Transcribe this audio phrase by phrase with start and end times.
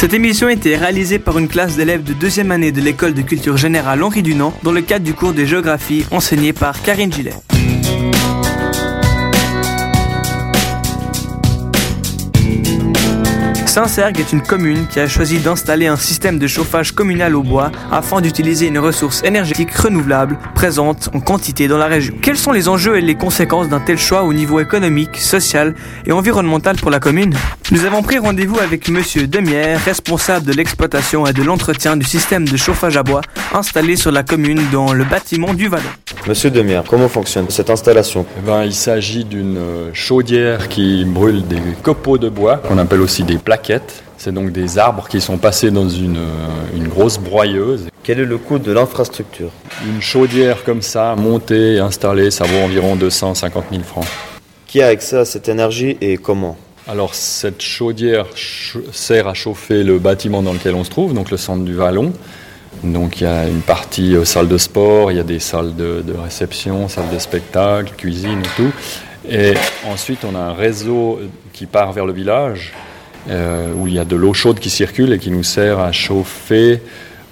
[0.00, 3.22] Cette émission a été réalisée par une classe d'élèves de deuxième année de l'école de
[3.22, 7.34] culture générale Henri Dunant dans le cadre du cours de géographie enseigné par Karine Gillet.
[13.68, 17.70] Saint-Sergue est une commune qui a choisi d'installer un système de chauffage communal au bois
[17.92, 22.14] afin d'utiliser une ressource énergétique renouvelable présente en quantité dans la région.
[22.22, 25.74] Quels sont les enjeux et les conséquences d'un tel choix au niveau économique, social
[26.06, 27.34] et environnemental pour la commune?
[27.70, 32.48] Nous avons pris rendez-vous avec monsieur Demière, responsable de l'exploitation et de l'entretien du système
[32.48, 33.20] de chauffage à bois
[33.52, 35.84] installé sur la commune dans le bâtiment du Vallon.
[36.26, 38.24] Monsieur Demière, comment fonctionne cette installation?
[38.38, 39.58] Eh ben, Il s'agit d'une
[39.92, 43.57] chaudière qui brûle des copeaux de bois, qu'on appelle aussi des plaques
[44.16, 46.18] c'est donc des arbres qui sont passés dans une,
[46.74, 47.88] une, grosse broyeuse.
[48.02, 49.50] Quel est le coût de l'infrastructure?
[49.86, 54.06] Une chaudière comme ça, montée et installée, ça vaut environ 250 000 francs.
[54.66, 56.56] Qui a accès à cette énergie et comment?
[56.88, 58.26] Alors cette chaudière
[58.92, 62.12] sert à chauffer le bâtiment dans lequel on se trouve, donc le centre du Vallon.
[62.82, 65.74] Donc il y a une partie euh, salle de sport, il y a des salles
[65.76, 68.72] de, de réception, salles de spectacle, cuisine et tout.
[69.28, 69.54] Et
[69.86, 71.20] ensuite on a un réseau
[71.52, 72.72] qui part vers le village
[73.28, 75.92] euh, où il y a de l'eau chaude qui circule et qui nous sert à
[75.92, 76.80] chauffer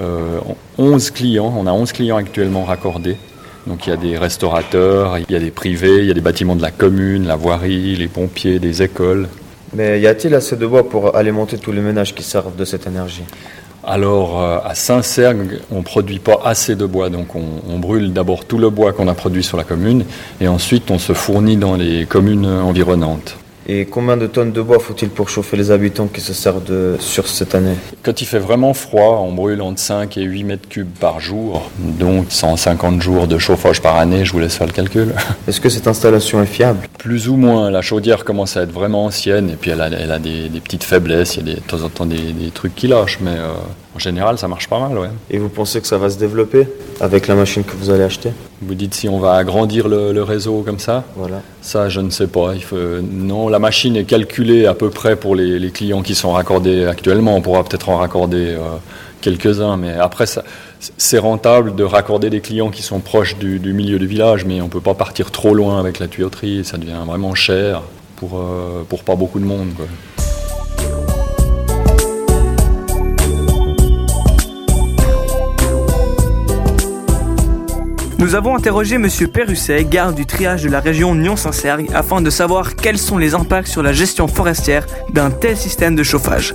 [0.00, 0.38] euh,
[0.78, 1.54] 11 clients.
[1.56, 3.16] On a 11 clients actuellement raccordés.
[3.66, 6.20] Donc il y a des restaurateurs, il y a des privés, il y a des
[6.20, 9.28] bâtiments de la commune, la voirie, les pompiers, des écoles.
[9.72, 12.86] Mais y a-t-il assez de bois pour alimenter tous les ménages qui servent de cette
[12.86, 13.24] énergie?
[13.86, 18.12] Alors euh, à Saint-Sergue, on ne produit pas assez de bois, donc on, on brûle
[18.12, 20.04] d'abord tout le bois qu'on a produit sur la commune,
[20.40, 23.36] et ensuite on se fournit dans les communes environnantes.
[23.66, 26.96] Et combien de tonnes de bois faut-il pour chauffer les habitants qui se servent de,
[26.98, 27.76] sur cette année?
[28.02, 31.70] Quand il fait vraiment froid, on brûle entre 5 et 8 mètres cubes par jour,
[31.78, 35.14] donc 150 jours de chauffage par année, je vous laisse faire le calcul.
[35.48, 36.86] Est-ce que cette installation est fiable?
[36.98, 40.12] Plus ou moins, la chaudière commence à être vraiment ancienne et puis elle a, elle
[40.12, 42.50] a des, des, petites faiblesses, il y a des, de temps en temps des, des
[42.50, 43.52] trucs qui lâchent, mais euh,
[43.94, 44.98] en général ça marche pas mal.
[44.98, 45.08] Ouais.
[45.30, 46.68] Et vous pensez que ça va se développer
[47.00, 48.30] avec la machine que vous allez acheter?
[48.62, 51.42] Vous dites si on va agrandir le, le réseau comme ça Voilà.
[51.60, 52.54] Ça, je ne sais pas.
[52.54, 52.76] Il faut...
[53.02, 56.86] Non, la machine est calculée à peu près pour les, les clients qui sont raccordés
[56.86, 57.36] actuellement.
[57.36, 58.76] On pourra peut-être en raccorder euh,
[59.20, 60.26] quelques-uns, mais après,
[60.98, 64.60] c'est rentable de raccorder des clients qui sont proches du, du, milieu du village, mais
[64.60, 66.64] on ne peut pas partir trop loin avec la tuyauterie.
[66.64, 67.82] Ça devient vraiment cher
[68.16, 69.70] pour, euh, pour pas beaucoup de monde.
[69.76, 69.86] Quoi.
[78.18, 79.08] Nous avons interrogé M.
[79.32, 83.68] Perusset, garde du triage de la région Nyon-Saint-Sergue, afin de savoir quels sont les impacts
[83.68, 86.54] sur la gestion forestière d'un tel système de chauffage.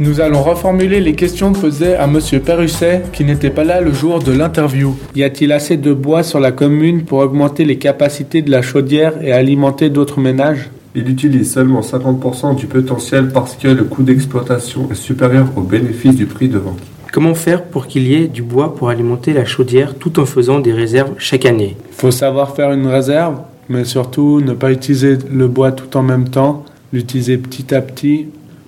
[0.00, 2.18] Nous allons reformuler les questions posées à M.
[2.44, 4.96] Perusset qui n'était pas là le jour de l'interview.
[5.14, 9.22] Y a-t-il assez de bois sur la commune pour augmenter les capacités de la chaudière
[9.22, 10.70] et alimenter d'autres ménages?
[10.94, 16.16] Il utilise seulement 50% du potentiel parce que le coût d'exploitation est supérieur au bénéfice
[16.16, 16.80] du prix de vente.
[17.12, 20.60] Comment faire pour qu'il y ait du bois pour alimenter la chaudière tout en faisant
[20.60, 21.76] des réserves chaque année?
[21.90, 23.36] Il faut savoir faire une réserve,
[23.68, 28.26] mais surtout ne pas utiliser le bois tout en même temps, l'utiliser petit à petit,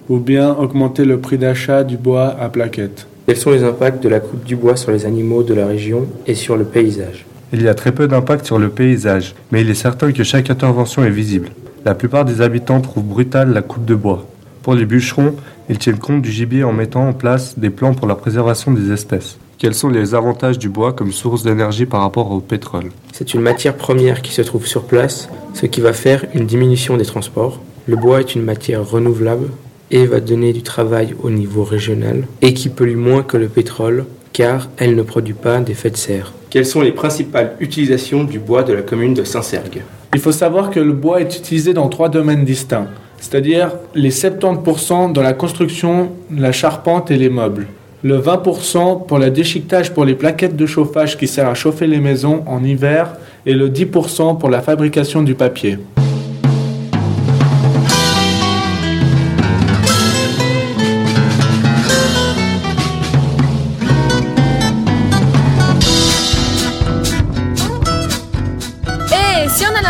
[0.09, 3.07] ou bien augmenter le prix d'achat du bois à plaquettes.
[3.27, 6.07] Quels sont les impacts de la coupe du bois sur les animaux de la région
[6.27, 7.25] et sur le paysage?
[7.53, 10.51] Il y a très peu d'impact sur le paysage, mais il est certain que chaque
[10.51, 11.51] intervention est visible.
[11.85, 14.25] La plupart des habitants trouvent brutale la coupe de bois.
[14.63, 15.35] Pour les bûcherons,
[15.69, 18.93] ils tiennent compte du gibier en mettant en place des plans pour la préservation des
[18.93, 19.37] espèces.
[19.59, 22.91] Quels sont les avantages du bois comme source d'énergie par rapport au pétrole?
[23.13, 26.97] C'est une matière première qui se trouve sur place, ce qui va faire une diminution
[26.97, 27.61] des transports.
[27.87, 29.49] Le bois est une matière renouvelable
[29.91, 34.07] et va donner du travail au niveau régional et qui pollue moins que le pétrole
[34.33, 36.33] car elle ne produit pas d'effet de serre.
[36.49, 39.83] Quelles sont les principales utilisations du bois de la commune de Saint-Sergue?
[40.15, 45.11] Il faut savoir que le bois est utilisé dans trois domaines distincts, c'est-à-dire les 70%
[45.13, 47.67] dans la construction, la charpente et les meubles.
[48.03, 52.01] Le 20% pour le déchiquetage pour les plaquettes de chauffage qui sert à chauffer les
[52.01, 53.15] maisons en hiver
[53.47, 55.79] et le 10% pour la fabrication du papier.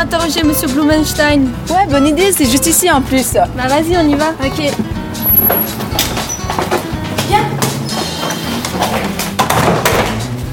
[0.02, 1.46] Interroger Monsieur Blumenstein.
[1.70, 3.34] Ouais, bonne idée, c'est juste ici en plus.
[3.34, 4.30] Bah vas-y, on y va.
[4.44, 4.58] Ok.
[7.28, 7.46] Viens.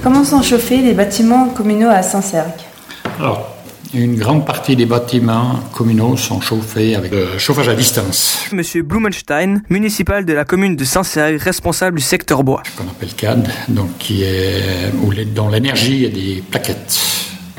[0.04, 2.62] Comment sont chauffés les bâtiments communaux à Saint-Cergue
[3.20, 3.56] Alors,
[3.92, 8.50] une grande partie des bâtiments communaux sont chauffés avec le chauffage à distance.
[8.52, 12.62] Monsieur Blumenstein, municipal de la commune de Saint-Cergue, responsable du secteur bois.
[12.78, 17.00] Qu'on appelle CAD, donc qui est où dont l'énergie est des plaquettes.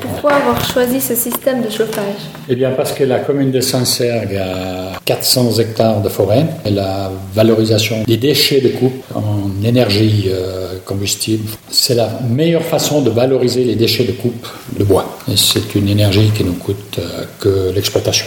[0.01, 4.35] Pourquoi avoir choisi ce système de chauffage Eh bien parce que la commune de Saint-Sergue
[4.35, 10.77] a 400 hectares de forêt et la valorisation des déchets de coupe en énergie euh,
[10.85, 15.17] combustible, c'est la meilleure façon de valoriser les déchets de coupe de bois.
[15.31, 18.25] Et c'est une énergie qui nous coûte euh, que l'exploitation.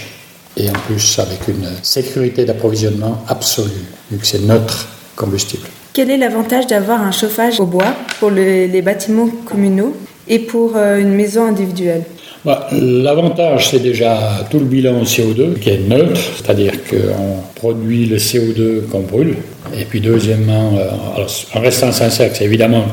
[0.56, 4.86] Et en plus avec une sécurité d'approvisionnement absolue, vu que c'est notre
[5.16, 5.66] combustible.
[5.92, 9.94] Quel est l'avantage d'avoir un chauffage au bois pour le- les bâtiments communaux?
[10.28, 12.02] Et pour euh, une maison individuelle
[12.44, 18.16] Bah, L'avantage, c'est déjà tout le bilan CO2 qui est neutre, c'est-à-dire qu'on produit le
[18.16, 19.36] CO2 qu'on brûle.
[19.78, 22.84] Et puis deuxièmement, euh, alors, en restant sincère, c'est évidemment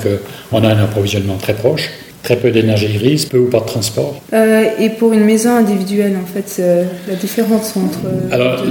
[0.51, 1.89] qu'on a un approvisionnement très proche,
[2.24, 4.16] très peu d'énergie grise, peu ou pas de transport.
[4.33, 6.62] Euh, Et pour une maison individuelle, en fait,
[7.07, 8.00] la différence entre...
[8.31, 8.63] Alors,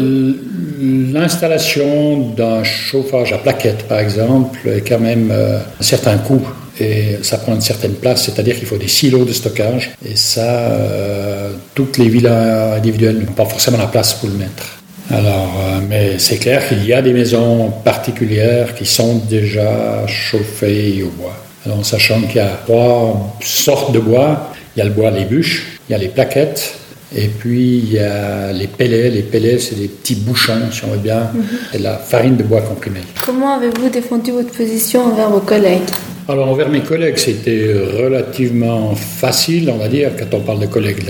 [0.81, 6.43] l'installation d'un chauffage à plaquettes, par exemple, est quand même euh, un certain coût
[6.81, 10.43] et ça prend une certaine place, c'est-à-dire qu'il faut des silos de stockage et ça,
[10.43, 14.81] euh, toutes les villas individuelles n'ont pas forcément la place pour le mettre.
[15.11, 21.03] Alors, euh, mais c'est clair qu'il y a des maisons particulières qui sont déjà chauffées
[21.03, 21.37] au bois.
[21.67, 25.11] Alors, en sachant qu'il y a trois sortes de bois, il y a le bois
[25.11, 26.75] des bûches, il y a les plaquettes,
[27.15, 29.11] et puis il y a les pellets.
[29.11, 31.31] Les pellets, c'est des petits bouchons, si on veut bien.
[31.73, 33.00] C'est la farine de bois comprimée.
[33.25, 35.91] Comment avez-vous défendu votre position envers vos collègues?
[36.31, 41.03] Alors envers mes collègues, c'était relativement facile, on va dire, quand on parle de collègues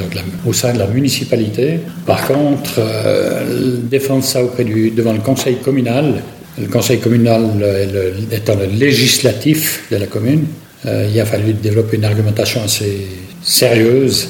[0.46, 1.80] au sein de la municipalité.
[2.06, 6.22] Par contre, euh, défendre ça auprès du, devant le conseil communal,
[6.58, 10.44] le conseil communal euh, le- étant le législatif de la commune,
[10.86, 13.06] euh, il a fallu développer une argumentation assez
[13.42, 14.28] sérieuse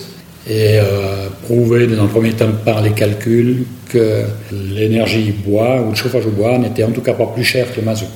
[0.49, 4.23] et euh, prouver dans un premier temps par les calculs que
[4.75, 7.79] l'énergie bois ou le chauffage au bois n'était en tout cas pas plus cher que
[7.79, 8.07] le mazout.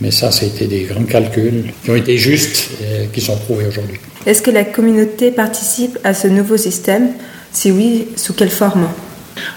[0.00, 3.98] Mais ça, c'était des grands calculs qui ont été justes et qui sont prouvés aujourd'hui.
[4.26, 7.10] Est-ce que la communauté participe à ce nouveau système?
[7.52, 8.88] Si oui, sous quelle forme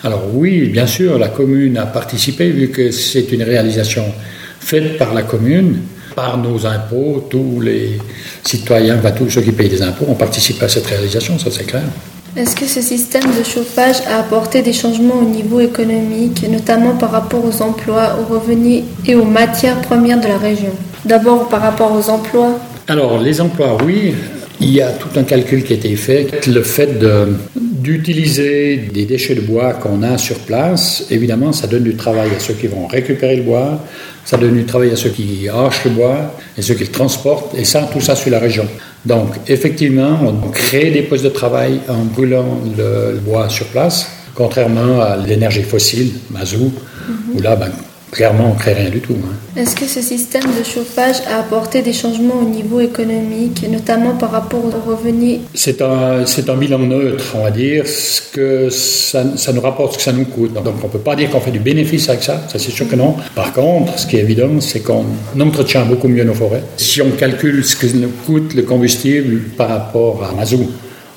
[0.04, 4.06] Alors oui, bien sûr, la commune a participé vu que c'est une réalisation
[4.60, 5.82] faite par la commune,
[6.16, 7.98] par nos impôts, tous les
[8.44, 11.66] citoyens, enfin, tous ceux qui payent des impôts ont participé à cette réalisation, ça c'est
[11.66, 11.84] clair.
[12.38, 17.12] Est-ce que ce système de chauffage a apporté des changements au niveau économique, notamment par
[17.12, 20.70] rapport aux emplois, aux revenus et aux matières premières de la région?
[21.04, 22.60] D'abord par rapport aux emplois.
[22.88, 24.14] Alors, les emplois, oui.
[24.60, 26.46] Il y a tout un calcul qui a été fait.
[26.48, 27.36] Le fait de-
[27.88, 32.40] d'utiliser des déchets de bois qu'on a sur place, évidemment, ça donne du travail à
[32.40, 33.82] ceux qui vont récupérer le bois,
[34.26, 37.58] ça donne du travail à ceux qui hachent le bois et ceux qui le transportent,
[37.58, 38.68] et ça, tout ça sur la région.
[39.06, 45.00] Donc, effectivement, on crée des postes de travail en brûlant le, bois sur place, contrairement
[45.00, 46.74] à l'énergie fossile, mazout,
[47.34, 47.72] où là, ben,
[48.12, 49.14] clairement, on ne crée rien du tout.
[49.16, 49.34] hein.
[49.60, 54.32] Est-ce que ce système de chauffage a apporté des changements au niveau économique, notamment par
[54.32, 55.40] rapport aux revenus?
[55.54, 59.94] C'est un, c'est un bilan neutre, on va dire, ce que ça, ça nous rapporte
[59.94, 60.54] ce que ça nous coûte.
[60.54, 62.88] Donc on ne peut pas dire qu'on fait du bénéfice avec ça, ça c'est sûr
[62.88, 63.16] que non.
[63.36, 65.06] Par contre, ce qui est évident, c'est qu'on
[65.40, 66.64] entretient beaucoup mieux nos forêts.
[66.78, 70.70] Si on calcule ce que nous coûte le combustible par rapport à mazout,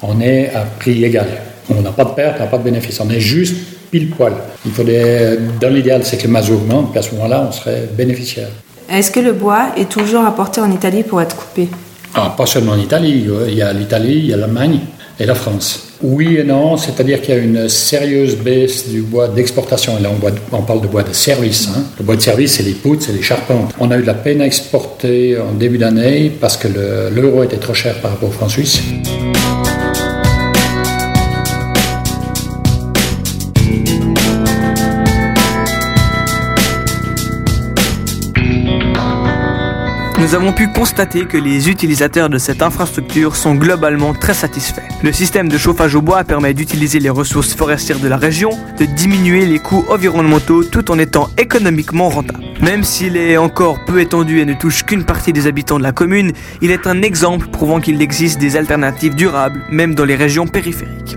[0.03, 1.29] on est à prix égal.
[1.71, 3.55] On n'a pas de perte, on n'a pas de bénéfice, on est juste
[3.91, 4.33] pile poil.
[4.67, 7.89] Il faudrait, dans l'idéal, c'est que le mazout augmente, puis à ce moment-là, on serait
[7.97, 8.49] bénéficiaire.
[8.91, 11.69] Est-ce que le bois est toujours apporté en Italie pour être coupé?
[12.15, 14.81] Ah, pas seulement en Italie, il y a l'Italie, il y a l'Allemagne
[15.19, 15.87] et la France.
[16.03, 19.99] Oui et non, c'est-à-dire qu'il y a une sérieuse baisse du bois d'exportation.
[19.99, 21.69] Et là, on, boit- on parle de bois de service.
[21.77, 21.83] hein.
[21.99, 23.73] Le bois de service, c'est les poutres, c'est les charpentes.
[23.79, 27.43] On a eu de la peine à exporter en début d'année parce que le- l'euro
[27.45, 28.81] était trop cher par rapport au franc suisse.
[40.21, 44.83] Nous avons pu constater que les utilisateurs de cette infrastructure sont globalement très satisfaits.
[45.03, 48.85] Le système de chauffage au bois permet d'utiliser les ressources forestières de la région, de
[48.85, 52.45] diminuer les coûts environnementaux tout en étant économiquement rentable.
[52.61, 55.93] Même s'il est encore peu étendu et ne touche qu'une partie des habitants de la
[55.93, 60.47] commune, il est un exemple prouvant qu'il existe des alternatives durables, même dans les régions
[60.47, 61.17] périphériques.